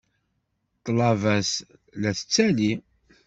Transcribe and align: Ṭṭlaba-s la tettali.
Ṭṭlaba-s 0.77 1.51
la 2.01 2.11
tettali. 2.17 2.71